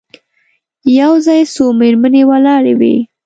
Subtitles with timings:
[0.99, 2.95] یو ځای څو مېرمنې ولاړې وې.